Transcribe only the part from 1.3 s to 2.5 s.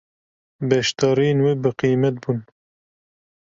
wê bi qîmet bûn.